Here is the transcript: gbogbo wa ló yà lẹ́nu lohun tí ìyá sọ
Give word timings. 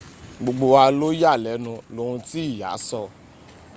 gbogbo 0.41 0.65
wa 0.75 0.83
ló 0.99 1.07
yà 1.21 1.31
lẹ́nu 1.45 1.71
lohun 1.95 2.19
tí 2.27 2.39
ìyá 2.51 2.69
sọ 2.87 3.01